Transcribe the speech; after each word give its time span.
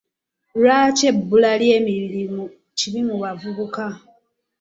Lwaki 0.61 1.03
ebbula 1.11 1.51
ly'emirimu 1.61 2.43
kibi 2.77 3.01
mu 3.07 3.15
bavubuka? 3.23 3.85